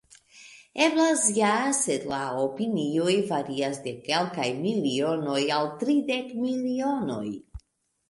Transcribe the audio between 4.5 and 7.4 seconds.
milionoj al tridek milionoj!